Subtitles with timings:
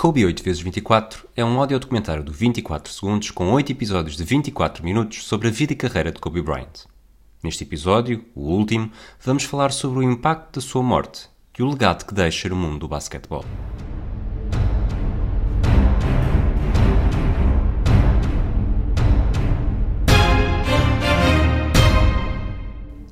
[0.00, 5.48] Kobe 8x24 é um audiodocumentário de 24 segundos com 8 episódios de 24 minutos sobre
[5.48, 6.86] a vida e carreira de Kobe Bryant.
[7.42, 12.06] Neste episódio, o último, vamos falar sobre o impacto da sua morte e o legado
[12.06, 13.44] que deixa no mundo do basquetebol.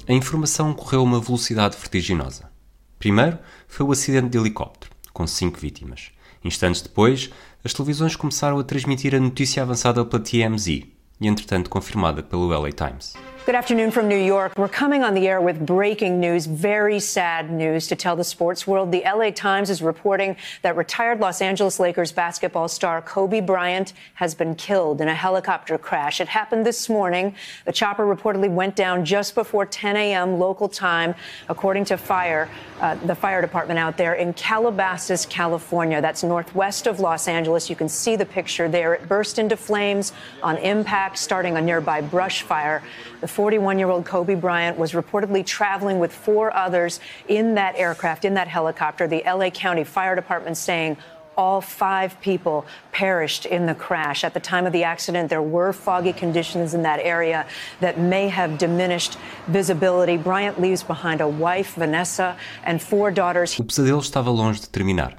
[0.08, 2.48] A informação correu a uma velocidade vertiginosa.
[2.96, 6.15] Primeiro foi o acidente de helicóptero, com cinco vítimas.
[6.46, 7.30] Instantes depois,
[7.64, 10.86] as televisões começaram a transmitir a notícia avançada pela TMZ e,
[11.20, 13.14] entretanto, confirmada pelo LA Times.
[13.46, 14.54] Good afternoon from New York.
[14.58, 18.66] We're coming on the air with breaking news, very sad news to tell the sports
[18.66, 18.90] world.
[18.90, 24.34] The LA Times is reporting that retired Los Angeles Lakers basketball star Kobe Bryant has
[24.34, 26.20] been killed in a helicopter crash.
[26.20, 27.36] It happened this morning.
[27.66, 30.40] The chopper reportedly went down just before 10 a.m.
[30.40, 31.14] local time,
[31.48, 36.00] according to fire, uh, the fire department out there in Calabasas, California.
[36.00, 37.70] That's northwest of Los Angeles.
[37.70, 38.94] You can see the picture there.
[38.94, 42.82] It burst into flames on impact, starting a nearby brush fire.
[43.20, 48.24] The 41 year old Kobe Bryant was reportedly traveling with four others in that aircraft,
[48.24, 49.06] in that helicopter.
[49.06, 50.96] The LA County Fire Department saying
[51.36, 54.24] all five people perished in the crash.
[54.24, 57.44] At the time of the accident, there were foggy conditions in that area
[57.80, 60.16] that may have diminished visibility.
[60.16, 63.60] Bryant leaves behind a wife, Vanessa, and four daughters.
[63.60, 65.14] O pesadelo estava longe de terminar.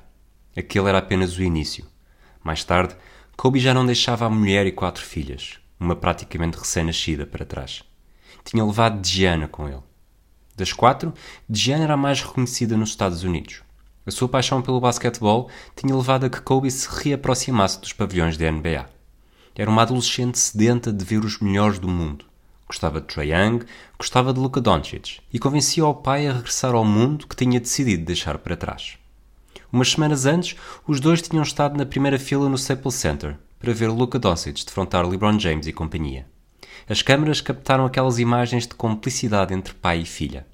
[0.57, 1.85] Aquele era apenas o início.
[2.43, 2.95] Mais tarde,
[3.37, 7.83] Kobe já não deixava a mulher e quatro filhas, uma praticamente recém-nascida, para trás
[8.47, 9.83] tinha levado Diana com ele.
[10.55, 11.13] Das quatro,
[11.49, 13.61] Diana era a mais reconhecida nos Estados Unidos.
[14.05, 18.49] A sua paixão pelo basquetebol tinha levado a que Kobe se reaproximasse dos pavilhões da
[18.49, 18.89] NBA.
[19.53, 22.25] Era uma adolescente sedenta de ver os melhores do mundo.
[22.65, 23.65] Gostava de Trae Young,
[23.99, 28.05] gostava de Luka Doncic e convencia o pai a regressar ao mundo que tinha decidido
[28.05, 28.97] deixar para trás.
[29.71, 30.55] Umas semanas antes,
[30.87, 35.05] os dois tinham estado na primeira fila no Staples Center para ver Luka Doncic defrontar
[35.05, 36.25] LeBron James e companhia.
[36.89, 40.47] As câmaras captaram aquelas imagens de complicidade entre pai e filha.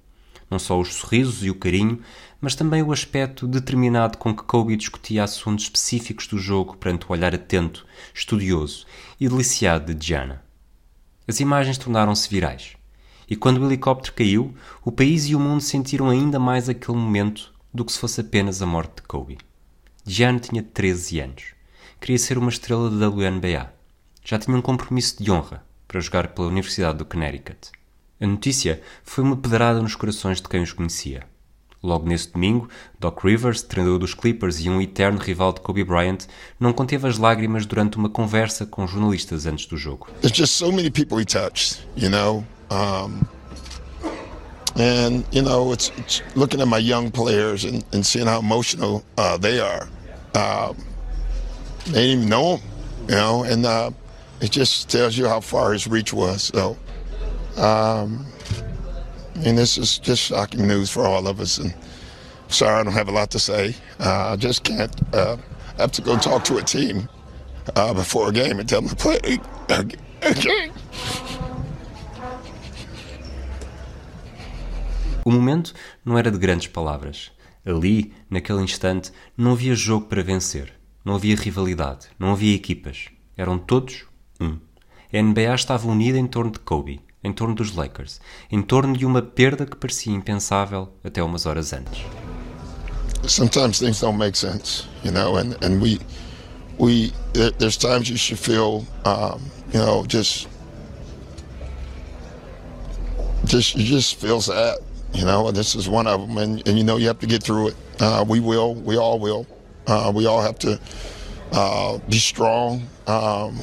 [0.50, 2.02] Não só os sorrisos e o carinho,
[2.42, 7.12] mas também o aspecto determinado com que Kobe discutia assuntos específicos do jogo perante o
[7.12, 7.86] olhar atento,
[8.16, 8.88] estudioso
[9.20, 10.44] e deliciado de Gianna.
[11.28, 12.76] As imagens tornaram-se virais.
[13.30, 17.54] E quando o helicóptero caiu, o país e o mundo sentiram ainda mais aquele momento
[17.72, 19.38] do que se fosse apenas a morte de Kobe.
[20.04, 21.44] Gianna tinha 13 anos.
[22.02, 23.72] Queria ser uma estrela da WNBA.
[24.26, 25.64] Já tinha um compromisso de honra
[25.94, 27.70] para jogar pela Universidade do Connecticut.
[28.20, 31.22] A notícia foi uma pedrada nos corações de quem os conhecia.
[31.84, 32.68] Logo nesse domingo,
[33.00, 36.26] Doc Rivers, treinador dos Clippers e um eterno rival de Kobe Bryant,
[36.60, 40.08] não conteve as lágrimas durante uma conversa com jornalistas antes do jogo.
[40.22, 42.44] There's just so many people he touched, you know.
[42.72, 43.22] Um,
[44.76, 49.04] and you know, it's, it's, looking at my young players and, and seeing how emotional
[49.20, 49.88] uh, they are.
[50.34, 50.74] Uh,
[51.86, 52.62] they didn't even know him,
[53.10, 53.92] you know, and uh,
[54.44, 56.52] it just tells you how far his reach was.
[56.54, 56.78] So,
[57.58, 58.26] um,
[59.46, 61.58] and this is just shocking news for all of us.
[61.58, 61.74] And
[62.50, 63.74] sorry, I don't have a lot to say.
[64.00, 64.94] Uh, I just can't.
[65.14, 65.38] Uh,
[65.78, 67.10] have to go talk to a team
[67.76, 69.40] uh, before a game and tell them to play a.
[75.26, 75.74] O momento
[76.06, 77.32] não era de grandes palavras.
[77.66, 80.74] Ali, naquele instante, não havia jogo para vencer,
[81.04, 83.08] não havia rivalidade, não havia equipas.
[83.38, 84.06] Eram todos
[84.40, 84.58] 1.
[85.14, 88.20] A NBA estava unida em torno de Kobe, em torno dos Lakers,
[88.52, 92.04] em torno de uma perda que parecia impensável até umas horas antes.
[93.28, 96.00] Sometimes things don't make sense, you know, and, and we
[96.78, 97.14] we
[97.58, 99.40] there's times you should feel um,
[99.72, 100.48] you know just
[103.46, 104.78] just you just feel sad,
[105.14, 107.28] you know, and this is one of them, and, and you know you have to
[107.28, 107.76] get through it.
[108.00, 109.46] Uh, we will, we all will.
[109.88, 110.80] Uh, we all have to
[111.52, 112.88] uh, be strong.
[113.08, 113.60] Um,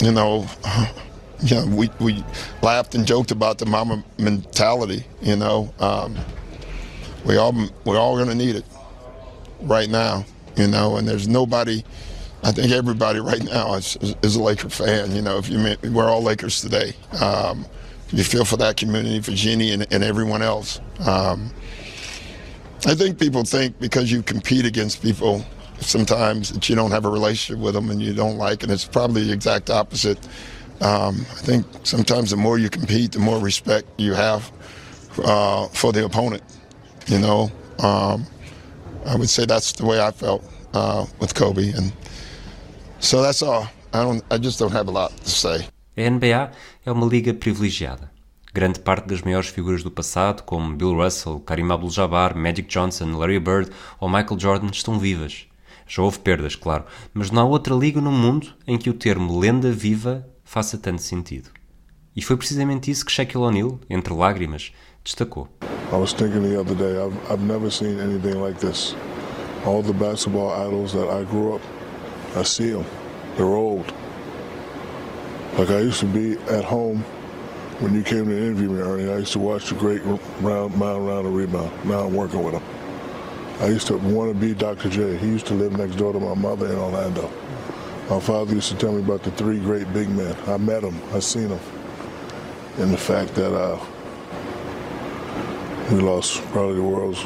[0.00, 0.46] you know,
[1.40, 2.24] you know, we, we
[2.62, 5.04] laughed and joked about the mama mentality.
[5.20, 6.16] You know, um,
[7.24, 8.64] we all we're all going to need it
[9.62, 10.24] right now.
[10.56, 11.82] You know, and there's nobody.
[12.42, 15.14] I think everybody right now is, is, a Laker fan.
[15.14, 16.94] You know, if you mean, we're all Lakers today.
[17.20, 17.66] Um,
[18.12, 20.80] you feel for that community, for Jeannie and, and everyone else.
[21.00, 21.50] Um,
[22.86, 25.44] I think people think because you compete against people
[25.80, 28.84] sometimes that you don't have a relationship with them and you don't like, and it's
[28.84, 30.18] probably the exact opposite.
[30.80, 34.50] Um, I think sometimes the more you compete, the more respect you have
[35.24, 36.42] uh, for the opponent.
[37.06, 38.26] You know, um,
[39.06, 40.42] I would say that's the way I felt
[40.74, 41.92] uh, with Kobe, and
[42.98, 43.68] so that's all.
[43.92, 44.22] I don't.
[44.30, 45.68] I just don't have a lot to say.
[45.96, 46.50] A NBA
[46.84, 48.10] é uma liga privilegiada.
[48.52, 53.38] Grande parte das maiores figuras do passado, como Bill Russell, Karim Abdul-Jabbar, Magic Johnson, Larry
[53.38, 53.70] Bird
[54.00, 55.46] ou Michael Jordan, estão vivas
[55.86, 56.84] Já houve perdas, claro,
[57.14, 61.02] mas não há outra liga no mundo em que o termo lenda viva faça tanto
[61.02, 61.50] sentido.
[62.14, 64.72] E foi precisamente isso que Shaquille O'Neal, entre lágrimas,
[65.04, 65.48] destacou.
[65.92, 68.96] I was thinking the other day, I've, I've never seen anything like this.
[69.64, 71.62] All the basketball idols that I grew up,
[72.34, 72.84] I see them.
[73.36, 73.92] They're old.
[75.58, 77.04] Like I used to be at home
[77.80, 79.12] when you came to interview me, Ernie.
[79.12, 80.02] I used to watch the great
[80.40, 81.70] round, mile round and rebound.
[81.84, 82.62] Now I'm working with him.
[83.60, 84.90] I used to want to be Dr.
[84.90, 85.16] J.
[85.16, 87.30] He used to live next door to my mother in Orlando.
[88.10, 90.36] My father used to tell me about the three great big men.
[90.46, 91.00] I met them.
[91.14, 91.60] I seen them.
[92.78, 93.82] And the fact that uh,
[95.90, 97.24] we lost probably the world's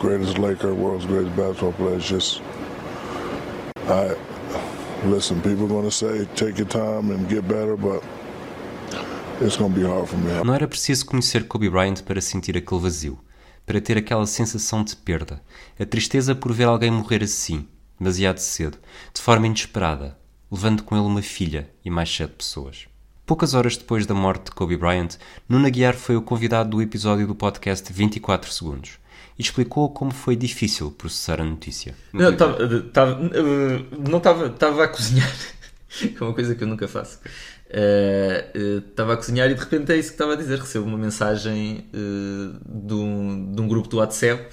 [0.00, 1.96] greatest Laker, world's greatest basketball player.
[1.96, 2.42] It's just,
[3.86, 4.16] I
[5.04, 5.40] listen.
[5.42, 8.02] People are going to say take your time and get better, but
[9.40, 10.32] it's going to be hard for me.
[10.44, 13.16] Não era preciso conhecer Kobe Bryant para sentir aquele vazio
[13.68, 15.42] para ter aquela sensação de perda,
[15.78, 17.68] a tristeza por ver alguém morrer assim,
[18.00, 18.78] demasiado cedo,
[19.12, 20.16] de forma inesperada,
[20.50, 22.88] levando com ele uma filha e mais sete pessoas.
[23.26, 25.16] Poucas horas depois da morte de Kobe Bryant,
[25.46, 28.92] Nuno Guiar foi o convidado do episódio do podcast 24 Segundos
[29.38, 31.94] e explicou como foi difícil processar a notícia.
[32.10, 32.56] Não, estava
[34.46, 35.30] eh, a cozinhar,
[35.90, 37.18] que é uma coisa que eu nunca faço.
[37.68, 40.58] Estava uh, uh, a cozinhar e de repente é isso que estava a dizer.
[40.58, 44.48] Recebo uma mensagem uh, de, um, de um grupo do WhatsApp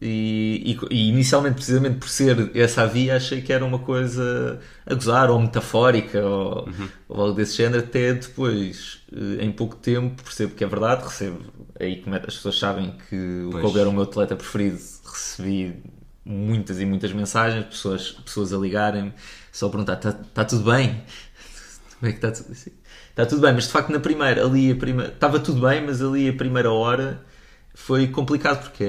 [0.00, 4.58] e, e, e, inicialmente, precisamente por ser essa a via, achei que era uma coisa
[4.86, 6.88] a gozar ou metafórica ou, uhum.
[7.08, 7.82] ou algo desse género.
[7.82, 9.02] Até depois,
[9.40, 11.02] em pouco tempo, percebo que é verdade.
[11.02, 11.40] Recebo
[11.78, 14.78] aí como é, as pessoas sabem que o Kobe era o meu atleta preferido.
[15.04, 15.82] Recebi
[16.24, 19.12] muitas e muitas mensagens, pessoas, pessoas a ligarem-me
[19.52, 21.02] só a perguntar: está tá tudo bem?
[22.00, 22.70] Como é que está tudo assim?
[23.10, 26.00] Está tudo bem, mas de facto na primeira, ali a primeira, estava tudo bem, mas
[26.00, 27.22] ali a primeira hora
[27.74, 28.84] foi complicado porque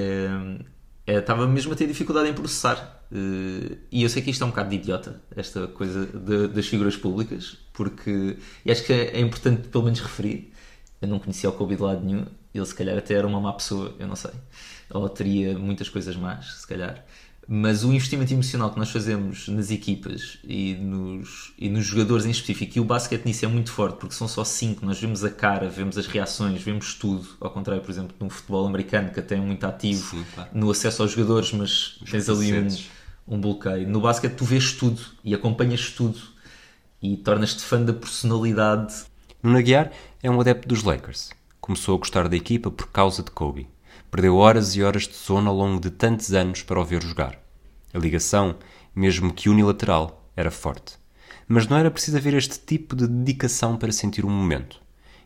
[1.06, 3.04] é, estava mesmo a ter dificuldade em processar.
[3.12, 6.66] Uh, e eu sei que isto é um bocado de idiota, esta coisa de, das
[6.68, 10.54] figuras públicas, porque e acho que é, é, importante pelo menos referir.
[11.02, 13.52] Eu não conhecia o Kobe de lado nenhum, ele se calhar até era uma má
[13.52, 14.32] pessoa, eu não sei.
[14.90, 17.04] Ou teria muitas coisas más, se calhar
[17.54, 22.30] mas o investimento emocional que nós fazemos nas equipas e nos, e nos jogadores em
[22.30, 25.30] específico, e o basquete nisso é muito forte, porque são só cinco, nós vemos a
[25.30, 29.36] cara, vemos as reações, vemos tudo, ao contrário, por exemplo, no futebol americano, que até
[29.36, 30.50] é muito ativo Sim, claro.
[30.54, 33.86] no acesso aos jogadores, mas Os tens ali um, um bloqueio.
[33.86, 36.18] No basquete tu vês tudo e acompanhas tudo
[37.02, 38.94] e tornas-te fã da personalidade.
[39.44, 39.92] Nuno Aguiar
[40.24, 41.32] é um adepto dos Lakers.
[41.60, 43.68] Começou a gostar da equipa por causa de Kobe.
[44.10, 47.41] Perdeu horas e horas de sono ao longo de tantos anos para o ver jogar.
[47.94, 48.56] A ligação,
[48.96, 50.98] mesmo que unilateral, era forte.
[51.48, 54.82] Mas não era preciso haver este tipo de dedicação para sentir um momento.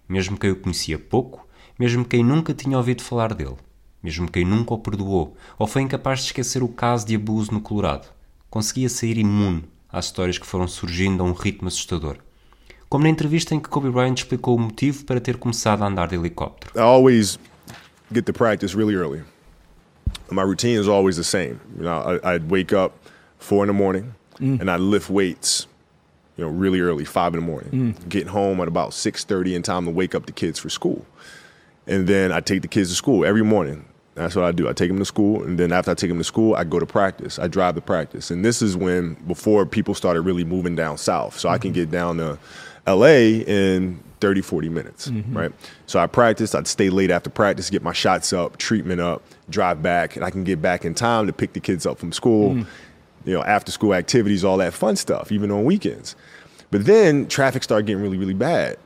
[0.07, 1.47] Mesmo quem o conhecia pouco,
[1.77, 3.57] mesmo quem nunca tinha ouvido falar dele,
[4.01, 7.61] mesmo quem nunca o perdoou ou foi incapaz de esquecer o caso de abuso no
[7.61, 8.07] Colorado,
[8.49, 12.17] conseguia sair imune às histórias que foram surgindo a um ritmo assustador.
[12.87, 16.07] Como na entrevista em que Kobe Bryant explicou o motivo para ter começado a andar
[16.07, 16.71] de helicóptero.
[16.75, 17.39] I always
[18.11, 19.34] get to practice really early.
[20.29, 21.59] My routine is always the same.
[21.77, 22.97] You know, I, would wake up
[23.37, 24.59] four in the morning mm.
[24.59, 25.67] and I'd lift weights,
[26.37, 27.93] you know, really early, five in the morning.
[27.93, 28.09] Mm.
[28.09, 31.05] Get home at about six thirty in time to wake up the kids for school,
[31.87, 33.85] and then I take the kids to school every morning.
[34.15, 34.69] That's what I do.
[34.69, 36.79] I take them to school, and then after I take them to school, I go
[36.79, 37.37] to practice.
[37.37, 41.37] I drive to practice, and this is when before people started really moving down south,
[41.37, 41.55] so mm-hmm.
[41.55, 41.81] I can mm-hmm.
[41.81, 42.39] get down to
[42.87, 43.39] L.A.
[43.41, 45.37] in 30, 40 minutes, mm-hmm.
[45.37, 45.51] right?
[45.87, 46.55] So I practiced.
[46.55, 50.29] I'd stay late after practice, get my shots up, treatment up, drive back, and I
[50.29, 52.67] can get back in time to pick the kids up from school, mm.
[53.25, 56.15] you know, after school activities, all that fun stuff, even on weekends.
[56.71, 58.77] But then traffic started getting really, really bad,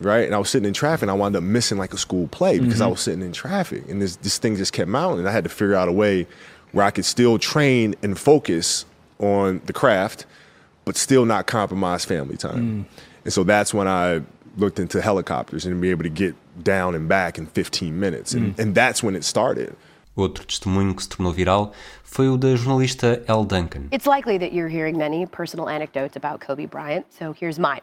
[0.00, 0.24] right?
[0.24, 2.58] And I was sitting in traffic, and I wound up missing like a school play
[2.58, 2.82] because mm-hmm.
[2.82, 5.20] I was sitting in traffic, and this this thing just kept mounting.
[5.20, 6.26] And I had to figure out a way
[6.72, 8.84] where I could still train and focus
[9.18, 10.26] on the craft,
[10.84, 12.86] but still not compromise family time.
[12.86, 12.98] Mm.
[13.24, 14.22] And so that's when I
[14.56, 18.34] looked into helicopters and be able to get down and back in 15 minutes.
[18.34, 18.58] And, mm.
[18.58, 19.76] and that's when it started.
[20.16, 21.72] Outro testemunho que se tornou viral
[22.04, 23.88] foi o da jornalista Elle Duncan.
[23.90, 27.80] It's likely that you're hearing many personal anecdotes about Kobe Bryant, so here's mine.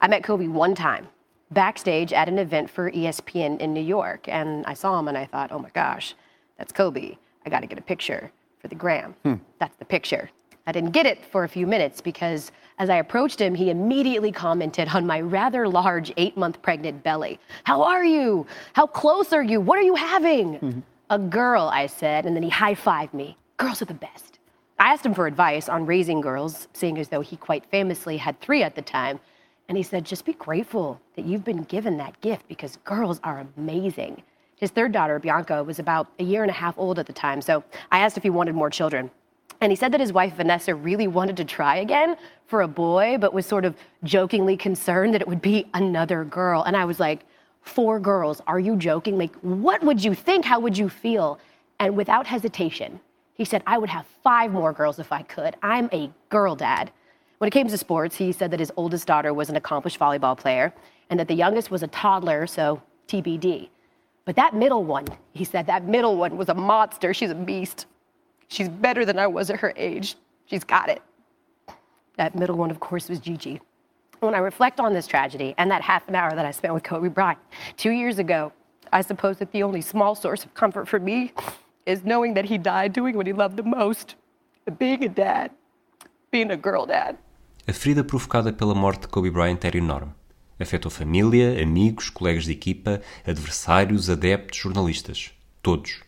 [0.00, 1.08] I met Kobe one time
[1.52, 5.26] backstage at an event for ESPN in New York, and I saw him and I
[5.26, 6.14] thought, oh my gosh,
[6.58, 7.16] that's Kobe.
[7.44, 9.14] I got to get a picture for the gram.
[9.24, 9.34] Hmm.
[9.58, 10.30] That's the picture.
[10.66, 14.32] I didn't get it for a few minutes because as I approached him, he immediately
[14.32, 17.38] commented on my rather large eight month pregnant belly.
[17.64, 18.46] How are you?
[18.72, 19.60] How close are you?
[19.60, 20.54] What are you having?
[20.54, 20.80] Mm-hmm.
[21.10, 23.36] A girl, I said, and then he high fived me.
[23.58, 24.38] Girls are the best.
[24.78, 28.40] I asked him for advice on raising girls, seeing as though he quite famously had
[28.40, 29.20] three at the time.
[29.68, 33.46] And he said, just be grateful that you've been given that gift because girls are
[33.56, 34.22] amazing.
[34.56, 37.40] His third daughter, Bianca, was about a year and a half old at the time,
[37.40, 39.10] so I asked if he wanted more children.
[39.62, 42.16] And he said that his wife, Vanessa, really wanted to try again
[42.46, 46.64] for a boy, but was sort of jokingly concerned that it would be another girl.
[46.64, 47.20] And I was like,
[47.62, 49.16] Four girls, are you joking?
[49.16, 50.44] Like, what would you think?
[50.44, 51.38] How would you feel?
[51.78, 52.98] And without hesitation,
[53.34, 55.54] he said, I would have five more girls if I could.
[55.62, 56.90] I'm a girl dad.
[57.38, 60.36] When it came to sports, he said that his oldest daughter was an accomplished volleyball
[60.36, 60.74] player
[61.08, 63.68] and that the youngest was a toddler, so TBD.
[64.24, 67.14] But that middle one, he said, that middle one was a monster.
[67.14, 67.86] She's a beast.
[68.52, 70.16] She's better than I was at her age.
[70.44, 71.00] She's got it.
[72.18, 73.62] That middle one, of course, was Gigi.
[74.20, 76.82] When I reflect on this tragedy and that half an hour that I spent with
[76.82, 77.38] Kobe Bryant
[77.78, 78.52] two years ago,
[78.92, 81.32] I suppose that the only small source of comfort for me
[81.86, 84.16] is knowing that he died doing what he loved the most
[84.78, 85.50] being a dad,
[86.30, 87.16] being a girl dad.
[87.66, 90.12] A ferida provocada pela morte de Kobe Bryant era enorme.
[90.60, 95.32] Afetou família, amigos, colegas de equipa, adversários, adeptos, jornalistas.
[95.62, 96.02] Todos.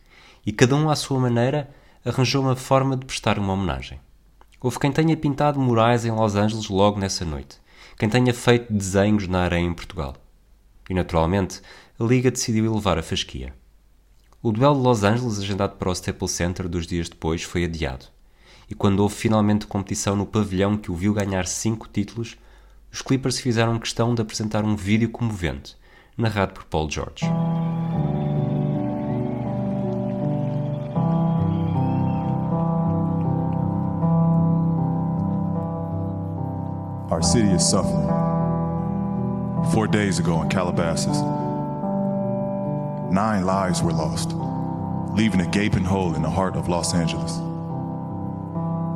[0.45, 1.71] E cada um à sua maneira
[2.05, 3.99] arranjou uma forma de prestar uma homenagem.
[4.61, 7.59] Houve quem tenha pintado murais em Los Angeles logo nessa noite,
[7.99, 10.15] quem tenha feito desenhos na areia em Portugal.
[10.89, 11.61] E, naturalmente,
[11.99, 13.55] a Liga decidiu elevar a fasquia.
[14.43, 18.07] O duelo de Los Angeles, agendado para o Staples Center dos dias depois, foi adiado.
[18.69, 22.37] E quando houve finalmente competição no pavilhão que o viu ganhar cinco títulos,
[22.93, 25.77] os Clippers fizeram questão de apresentar um vídeo comovente,
[26.17, 27.25] narrado por Paul George.
[37.25, 38.07] City is suffering.
[39.73, 41.19] Four days ago in Calabasas,
[43.13, 44.33] nine lives were lost,
[45.17, 47.39] leaving a gaping hole in the heart of Los Angeles.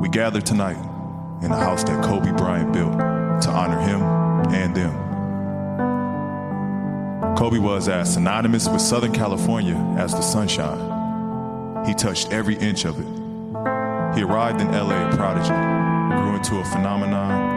[0.01, 0.77] We gather tonight
[1.43, 4.03] in the house that Kobe Bryant built to honor him
[4.53, 5.09] and them.
[7.37, 11.87] Kobe was as synonymous with Southern California as the sunshine.
[11.87, 13.07] He touched every inch of it.
[14.17, 15.55] He arrived in LA a prodigy,
[16.21, 17.48] grew into a phenomenon,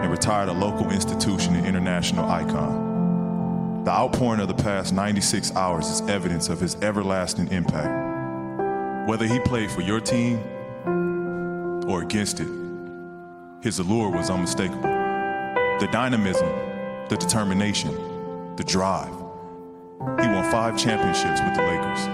[0.00, 3.82] and retired a local institution and international icon.
[3.84, 9.08] The outpouring of the past 96 hours is evidence of his everlasting impact.
[9.08, 10.38] Whether he played for your team
[11.88, 12.48] or against it,
[13.62, 14.82] his allure was unmistakable.
[14.82, 16.48] The dynamism,
[17.08, 19.14] the determination, the drive.
[20.20, 22.06] He won five championships with the Lakers,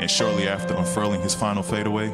[0.00, 2.08] and shortly after unfurling his final fadeaway,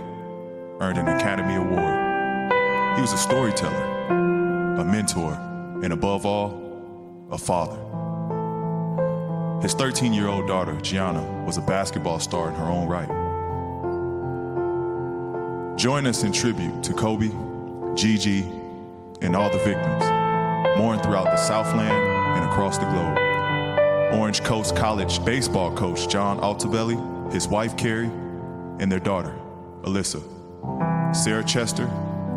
[0.81, 2.97] earned an Academy Award.
[2.97, 3.98] He was a storyteller,
[4.79, 5.35] a mentor,
[5.83, 7.79] and above all, a father.
[9.63, 13.09] His 13 year old daughter, Gianna, was a basketball star in her own right.
[15.77, 17.31] Join us in tribute to Kobe,
[17.95, 18.41] Gigi,
[19.21, 20.05] and all the victims,
[20.79, 23.19] mourn throughout the Southland and across the globe.
[24.19, 28.11] Orange Coast College baseball coach John Altabelli, his wife Carrie,
[28.81, 29.35] and their daughter,
[29.83, 30.23] Alyssa.
[31.15, 31.87] Sarah Chester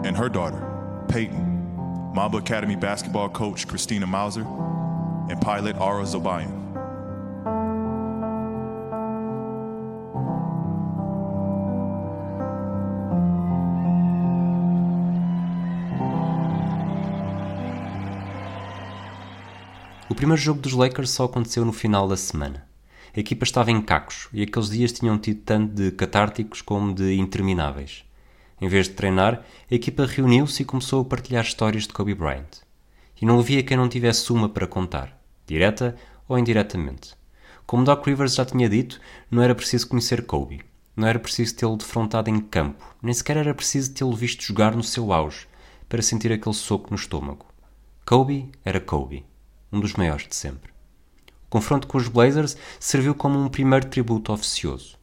[0.04, 1.51] and her daughter, Peyton.
[2.14, 4.46] Mamba Academy basketball coach Christina Mauser,
[5.30, 6.52] and pilot Ara Zobayan.
[20.10, 22.68] O primeiro jogo dos Lakers só aconteceu no final da semana.
[23.16, 27.14] A equipa estava em cacos e aqueles dias tinham tido tanto de catárticos como de
[27.16, 28.04] intermináveis.
[28.62, 32.62] Em vez de treinar, a equipa reuniu-se e começou a partilhar histórias de Kobe Bryant.
[33.20, 35.96] E não havia quem não tivesse uma para contar, direta
[36.28, 37.16] ou indiretamente.
[37.66, 39.02] Como Doc Rivers já tinha dito,
[39.32, 40.62] não era preciso conhecer Kobe.
[40.96, 44.84] Não era preciso tê-lo defrontado em campo, nem sequer era preciso tê-lo visto jogar no
[44.84, 45.48] seu auge
[45.90, 47.48] para sentir aquele soco no estômago.
[48.06, 49.26] Kobe era Kobe,
[49.72, 50.70] um dos maiores de sempre.
[51.48, 55.00] O confronto com os Blazers serviu como um primeiro tributo oficioso.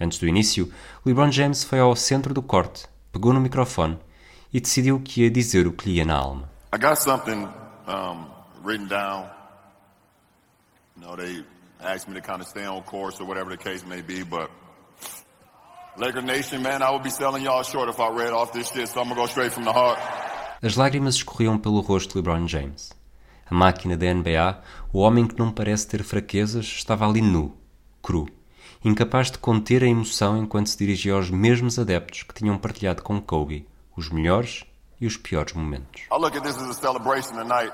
[0.00, 0.72] Antes do início,
[1.04, 3.96] LeBron James foi ao centro do corte pegou no microfone
[4.52, 6.50] e decidiu que ia dizer o que lhe ia na alma.
[6.74, 7.48] I got something
[7.86, 8.26] um,
[8.64, 9.30] written down.
[10.96, 11.44] You know, they
[11.80, 14.50] asked me to kind of stay on course or whatever the case may be, but
[15.96, 18.88] Laker Nation, man, I would be selling y'all short if I read off this shit,
[18.88, 19.98] so I'm gonna go straight from the heart.
[20.60, 22.92] As lágrimas escorriam pelo rosto de LeBron James.
[23.48, 24.60] A máquina da NBA,
[24.92, 27.54] o homem que não parece ter fraquezas, estava ali nu,
[28.02, 28.26] cru
[28.84, 33.20] incapaz de conter a emoção enquanto se dirigia aos mesmos adeptos que tinham partilhado com
[33.20, 34.64] Kobe os melhores
[35.00, 36.02] e os piores momentos.
[36.12, 37.72] I look at this as a celebration tonight.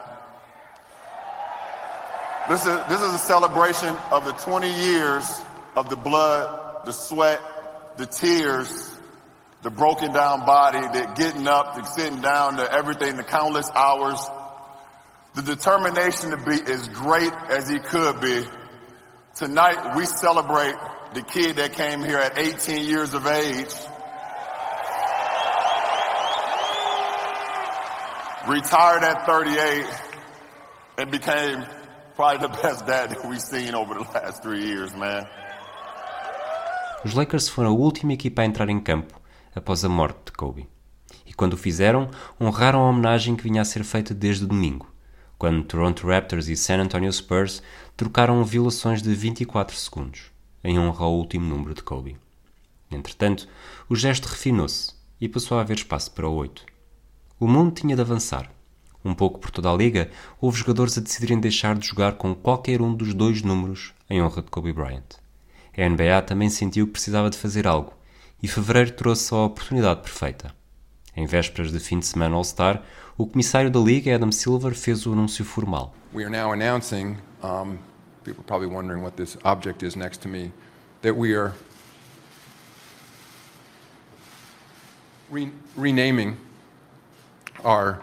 [2.49, 5.43] This is, this is a celebration of the 20 years
[5.77, 7.41] of the blood, the sweat,
[7.97, 8.91] the tears,
[9.63, 14.19] the broken down body, the getting up, the sitting down, the everything, the countless hours,
[15.35, 18.45] the determination to be as great as he could be.
[19.35, 20.75] Tonight we celebrate
[21.15, 23.75] the kid that came here at 18 years of age.
[28.51, 29.87] retired at 38
[30.99, 31.65] and became
[32.17, 35.27] probably the best dad that we've seen over the last three years, man.
[37.05, 39.21] Os Lakers foram a última equipa a entrar em campo
[39.55, 40.69] após a morte de Kobe.
[41.25, 44.87] E quando o fizeram, honraram a homenagem que vinha a ser feita desde domingo,
[45.39, 47.63] quando Toronto Raptors e San Antonio Spurs
[47.97, 50.31] trocaram violações de 24 segundos,
[50.63, 52.17] em honra ao último número de Kobe.
[52.91, 53.49] Entretanto,
[53.89, 56.65] o gesto refinou-se e passou a haver espaço para o 8.
[57.39, 58.51] O mundo tinha de avançar.
[59.05, 62.83] Um pouco por toda a liga, houve jogadores a decidirem deixar de jogar com qualquer
[62.83, 65.19] um dos dois números em honra de Kobe Bryant.
[65.77, 67.95] A NBA também sentiu que precisava de fazer algo,
[68.43, 70.55] e fevereiro trouxe a oportunidade perfeita.
[71.17, 72.83] Em vésperas de fim de semana All-Star,
[73.17, 75.95] o comissário da liga, Adam Silver, fez o anúncio formal.
[76.13, 77.79] We are now announcing, um,
[78.25, 80.53] people are probably wondering what this object is next to me,
[81.03, 81.55] that we are
[85.31, 86.37] re- renaming
[87.65, 88.03] our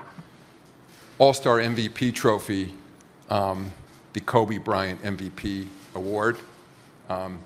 [1.19, 2.73] All Star MVP trophy
[3.29, 3.71] um,
[4.13, 6.37] the Kobe Bryant MVP Award.
[7.09, 7.39] Um,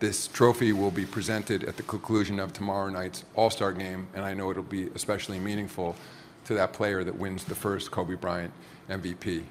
[0.00, 4.24] this trophy will be presented at the conclusion of tomorrow night's All Star game, and
[4.24, 5.96] I know it'll be especially meaningful
[6.44, 8.52] to that player that wins the first Kobe Bryant
[8.88, 9.44] MVP.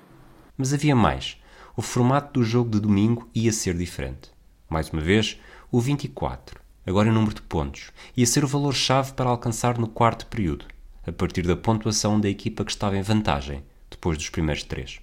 [0.57, 1.35] Mas havia mais.
[1.79, 4.31] O formato do jogo de domingo ia ser diferente.
[4.67, 5.39] Mais uma vez,
[5.71, 10.25] o 24, agora em número de pontos, ia ser o valor-chave para alcançar no quarto
[10.25, 10.65] período,
[11.05, 14.99] a partir da pontuação da equipa que estava em vantagem, depois dos primeiros três.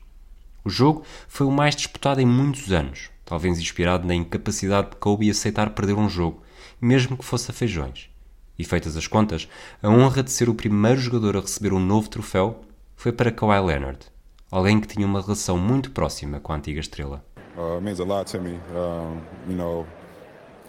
[0.65, 5.31] O jogo foi o mais disputado em muitos anos, talvez inspirado na incapacidade de Kobe
[5.31, 6.43] aceitar perder um jogo,
[6.81, 8.11] mesmo que fosse a feijões.
[8.59, 9.49] E feitas as contas,
[9.81, 12.65] a honra de ser o primeiro jogador a receber um novo troféu
[12.97, 14.13] foi para Kawhi Leonard,
[14.55, 17.25] alguém que tinha uma relação muito próxima com a antiga estrela.
[17.57, 18.59] Uh, it means a lot to me.
[18.73, 19.87] Um, you know,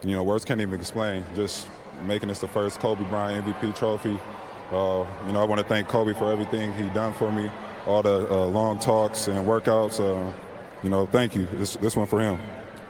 [0.03, 1.23] you know, words can't even explain.
[1.35, 1.67] Just
[2.05, 4.17] making this the first Kobe Bryant MVP trophy.
[4.71, 7.51] Uh, you know, I want to thank Kobe for everything he done for me,
[7.85, 9.99] all the uh, long talks and workouts.
[9.99, 10.31] Uh,
[10.83, 11.47] you know, thank you.
[11.53, 12.39] This, this one for him.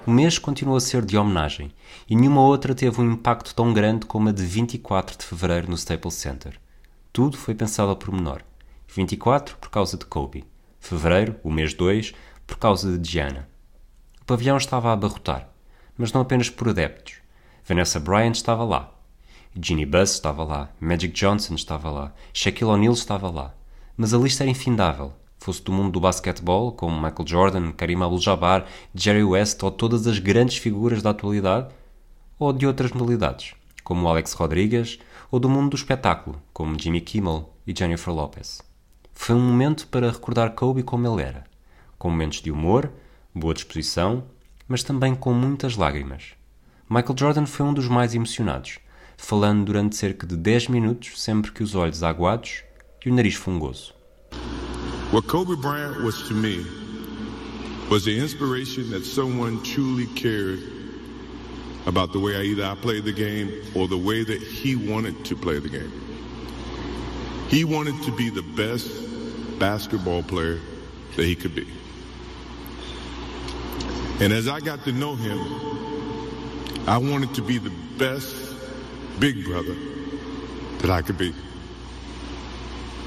[0.08, 1.74] O mês continuou a ser de homenagem
[2.08, 5.76] e nenhuma outra teve um impacto tão grande como a de 24 de fevereiro no
[5.76, 6.60] Staples Center.
[7.12, 8.42] Tudo foi pensado ao pormenor.
[8.88, 10.46] 24 por causa de Kobe.
[10.86, 12.14] Fevereiro, o mês 2,
[12.46, 13.50] por causa de Gianna.
[14.22, 15.50] O pavilhão estava a abarrotar,
[15.98, 17.16] mas não apenas por adeptos.
[17.68, 18.94] Vanessa Bryant estava lá.
[19.60, 20.70] Ginny Buss estava lá.
[20.80, 22.14] Magic Johnson estava lá.
[22.32, 23.56] Shaquille O'Neal estava lá.
[23.98, 25.12] Mas a lista era infindável.
[25.40, 30.20] Fosse do mundo do basquetebol, como Michael Jordan, Karim Abdul-Jabbar, Jerry West ou todas as
[30.20, 31.74] grandes figuras da atualidade,
[32.38, 35.00] ou de outras modalidades, como Alex Rodrigues,
[35.32, 38.62] ou do mundo do espetáculo, como Jimmy Kimmel e Jennifer Lopez.
[39.16, 41.46] Foi um momento para recordar Kobe como ele era,
[41.98, 42.92] com momentos de humor,
[43.34, 44.26] boa disposição,
[44.68, 46.34] mas também com muitas lágrimas.
[46.88, 48.78] Michael Jordan foi um dos mais emocionados,
[49.18, 52.64] falando durante cerca de 10 minutos, sempre que os olhos aguados
[53.04, 53.96] e o nariz fungoso.
[55.12, 56.64] What Kobe Bryant was to me
[57.90, 60.60] was the inspiration that someone truly cared
[61.88, 65.24] about the way I either I played the game or the way that he wanted
[65.26, 66.05] to play the game.
[67.50, 68.90] He wanted to be the best
[69.60, 70.60] basketball player
[71.16, 71.68] that he could be.
[74.20, 75.38] And as I got to know him,
[76.88, 78.36] I wanted to be the best
[79.20, 79.76] big brother
[80.82, 81.36] that I could be.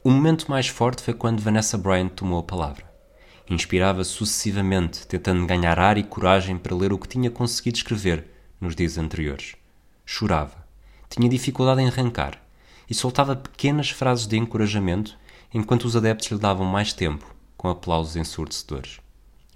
[0.05, 2.85] O momento mais forte foi quando Vanessa Bryant tomou a palavra.
[3.51, 8.24] Inspirava sucessivamente, tentando ganhar ar e coragem para ler o que tinha conseguido escrever
[8.61, 9.57] nos dias anteriores.
[10.07, 10.64] Chorava,
[11.09, 12.47] tinha dificuldade em arrancar
[12.88, 15.18] e soltava pequenas frases de encorajamento
[15.53, 19.01] enquanto os adeptos lhe davam mais tempo, com aplausos ensurdecedores.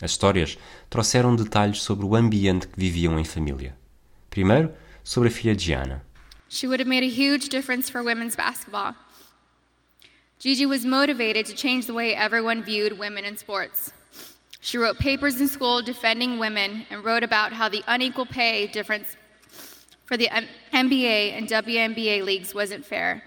[0.01, 0.59] As histórias
[0.90, 3.77] trouxeram detalhes sobre o ambiente que viviam em família.
[4.29, 4.73] Primeiro,
[5.05, 6.03] sobre a filha Gianna.
[6.49, 8.95] She would have made a huge difference for women's basketball.
[10.38, 13.92] Gigi was motivated to change the way everyone viewed women in sports.
[14.61, 19.16] She wrote papers in school defending women and wrote about how the unequal pay difference
[20.12, 20.29] for the
[20.75, 23.22] NBA and WNBA leagues wasn't fair.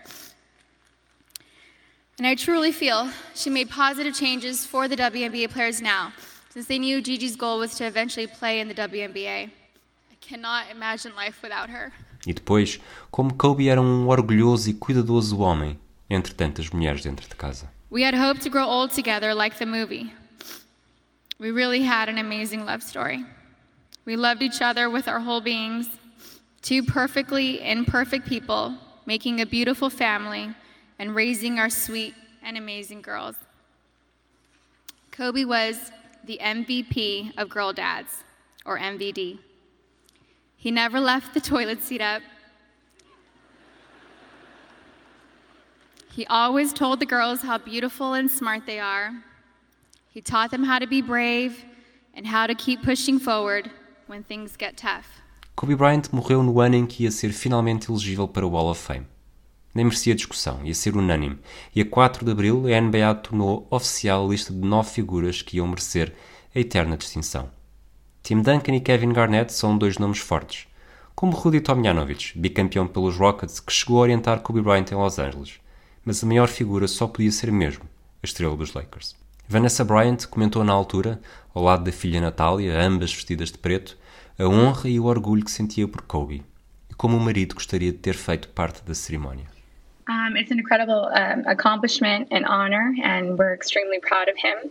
[2.19, 6.13] And I truly feel she made positive changes for the WNBA players now,
[6.51, 9.49] since they knew Gigi's goal was to eventually play in the WNBA.
[9.49, 11.91] I cannot imagine life without her.
[12.23, 17.35] E depois, como Kobe era um orgulhoso e cuidadoso homem, entre tantas mulheres dentro de
[17.35, 17.67] casa.
[17.89, 20.13] We had hoped to grow old together like the movie.
[21.39, 23.25] We really had an amazing love story.
[24.05, 25.89] We loved each other with our whole beings,
[26.65, 28.73] two perfectly imperfect people
[29.05, 30.49] making a beautiful family
[30.97, 33.35] and raising our sweet and amazing girls.
[35.11, 35.91] Kobe was
[36.23, 38.23] the MVP of Girl Dads,
[38.65, 39.37] or MVD.
[40.57, 42.23] He never left the toilet seat up.
[46.11, 49.11] He always told the girls how beautiful and smart they are.
[50.09, 51.63] He taught them how to be brave
[52.15, 53.69] and how to keep pushing forward
[54.07, 55.21] when things get tough.
[55.55, 58.81] Kobe Bryant morreu no ano em que ia ser finalmente elegível para o Wall of
[58.81, 59.07] Fame.
[59.73, 61.39] Nem merecia discussão, ia ser unânime,
[61.73, 65.55] e a 4 de abril a NBA tornou oficial a lista de nove figuras que
[65.55, 66.13] iam merecer
[66.53, 67.49] a eterna distinção.
[68.21, 70.67] Tim Duncan e Kevin Garnett são dois nomes fortes,
[71.15, 75.53] como Rudy Tomjanovich, bicampeão pelos Rockets, que chegou a orientar Kobe Bryant em Los Angeles,
[76.03, 77.85] mas a maior figura só podia ser mesmo
[78.21, 79.15] a estrela dos Lakers.
[79.47, 81.21] Vanessa Bryant comentou na altura,
[81.53, 83.97] ao lado da filha Natália, ambas vestidas de preto,
[84.37, 86.43] a honra e o orgulho que sentia por Kobe
[86.89, 89.45] e como o marido gostaria de ter feito parte da cerimónia.
[90.07, 94.69] Um, it's an incredible um, accomplishment and honor, and we're extremely proud of him.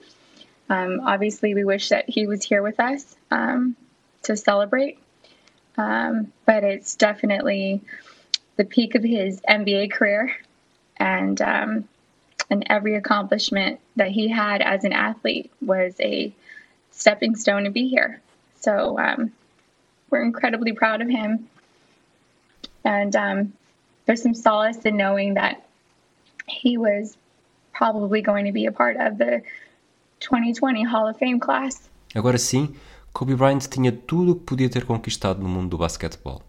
[0.68, 3.74] Um, obviously, we wish that he was here with us um,
[4.22, 4.98] to celebrate,
[5.76, 7.80] um, but it's definitely
[8.56, 10.30] the peak of his NBA career,
[10.98, 11.88] and um,
[12.50, 16.32] and every accomplishment that he had as an athlete was a
[16.92, 18.20] stepping stone to be here.
[18.60, 18.98] So
[20.10, 21.48] we're incredibly proud of him,
[22.84, 23.12] and
[24.06, 25.66] there's some solace in knowing that
[26.46, 27.16] he was
[27.72, 29.42] probably going to be a part of the
[30.20, 31.88] 2020 Hall of Fame class.
[32.14, 32.74] Agora sim,
[33.12, 36.42] Kobe Bryant tinha tudo o que podia ter conquistado no mundo do basquetebol.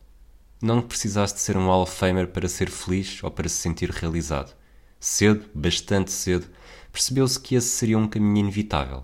[0.61, 3.89] Não precisasse de ser um Hall of Famer para ser feliz ou para se sentir
[3.89, 4.55] realizado.
[4.99, 6.47] Cedo, bastante cedo,
[6.91, 9.03] percebeu-se que esse seria um caminho inevitável.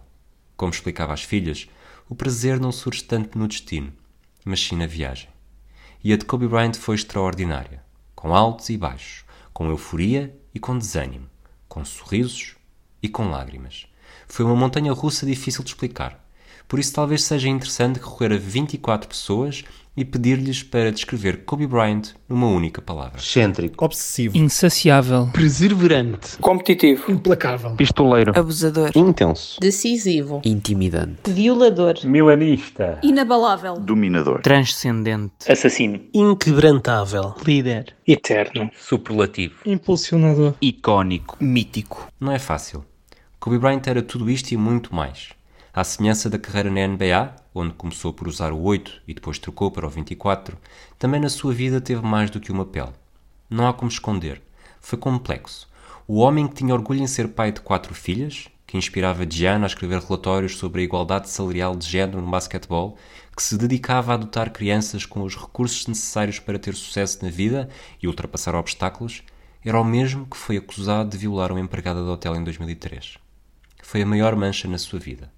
[0.56, 1.68] Como explicava às filhas,
[2.10, 3.92] o prazer não surge tanto no destino,
[4.46, 5.30] mas sim na viagem.
[6.04, 7.84] E a de Kobe Bryant foi extraordinária
[8.22, 11.28] com altos e baixos, com euforia e com desânimo,
[11.68, 12.56] com sorrisos
[13.02, 13.88] e com lágrimas.
[14.28, 16.24] Foi uma montanha russa difícil de explicar.
[16.72, 19.66] Por isso, talvez seja interessante recorrer a 24 pessoas
[19.98, 23.18] e pedir-lhes para descrever Kobe Bryant numa única palavra.
[23.18, 23.84] Excêntrico.
[23.84, 24.38] Obsessivo.
[24.38, 25.30] Insaciável.
[25.34, 26.38] Perseverante.
[26.40, 27.12] Competitivo.
[27.12, 27.76] Implacável.
[27.76, 28.32] Pistoleiro.
[28.40, 28.90] Abusador.
[28.96, 29.60] Intenso.
[29.60, 30.42] Decisivo.
[30.46, 31.30] Intimidante.
[31.30, 31.96] Violador.
[32.06, 33.00] Milanista.
[33.04, 33.78] Inabalável.
[33.78, 34.42] Dominador.
[34.42, 35.52] Transcendente.
[35.52, 36.00] Assassino.
[36.14, 37.36] Inquebrantável.
[37.46, 37.94] Líder.
[38.08, 38.72] Eterno.
[38.80, 39.56] Superlativo.
[39.66, 40.54] Impulsionador.
[40.62, 41.36] Icónico.
[41.38, 42.08] Mítico.
[42.18, 42.86] Não é fácil.
[43.42, 45.41] Kobe Bryant era tudo isto e muito mais.
[45.74, 49.72] À semelhança da carreira na NBA, onde começou por usar o 8 e depois trocou
[49.72, 50.58] para o 24,
[51.00, 52.92] também na sua vida teve mais do que uma pele.
[53.50, 54.42] Não há como esconder.
[54.82, 55.70] Foi complexo.
[56.06, 59.68] O homem que tinha orgulho em ser pai de quatro filhas, que inspirava Gianna a
[59.68, 62.98] escrever relatórios sobre a igualdade salarial de género no basquetebol,
[63.34, 67.70] que se dedicava a adotar crianças com os recursos necessários para ter sucesso na vida
[68.04, 69.24] e ultrapassar obstáculos,
[69.64, 73.18] era o mesmo que foi acusado de violar uma empregada de hotel em 2003.
[73.82, 75.32] Foi a maior mancha na sua vida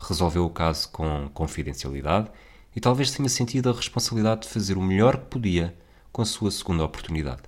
[0.00, 2.30] resolveu o caso com confidencialidade
[2.74, 5.76] e talvez tenha sentido a responsabilidade de fazer o melhor que podia
[6.12, 7.42] com a sua segunda oportunidade,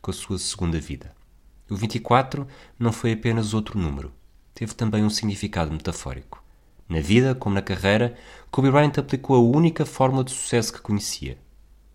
[0.00, 1.14] com a sua segunda vida.
[1.68, 2.46] O 24
[2.78, 4.12] não foi apenas outro número,
[4.54, 6.42] teve também um significado metafórico.
[6.88, 8.16] Na vida, como na carreira,
[8.50, 11.36] Kobe Bryant aplicou a única fórmula de sucesso que conhecia: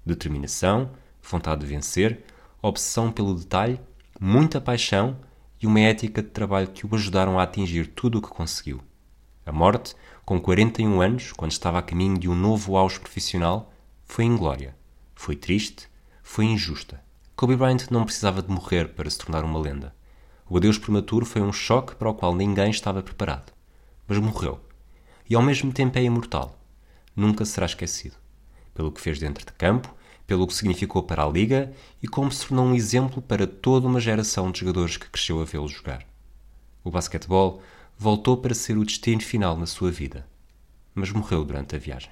[0.06, 0.92] determinação,
[1.24, 2.26] vontade de vencer,
[2.62, 3.80] obsessão pelo detalhe,
[4.20, 5.18] muita paixão
[5.62, 8.82] e uma ética de trabalho que o ajudaram a atingir tudo o que conseguiu.
[9.46, 13.74] A morte, com 41 anos, quando estava a caminho de um novo auge profissional,
[14.06, 14.76] foi inglória,
[15.16, 15.90] foi triste,
[16.22, 17.04] foi injusta.
[17.36, 19.96] Kobe Bryant não precisava de morrer para se tornar uma lenda.
[20.48, 23.52] O adeus prematuro foi um choque para o qual ninguém estava preparado.
[24.08, 24.60] Mas morreu.
[25.28, 26.60] E ao mesmo tempo é imortal.
[27.16, 28.16] Nunca será esquecido.
[28.74, 29.92] Pelo que fez dentro de campo,
[30.28, 34.00] pelo que significou para a Liga e como se tornou um exemplo para toda uma
[34.00, 36.06] geração de jogadores que cresceu a vê-lo jogar.
[36.84, 37.62] O basquetebol
[38.02, 40.26] voltou para ser o destino final na sua vida,
[40.96, 42.10] mas morreu durante a viagem.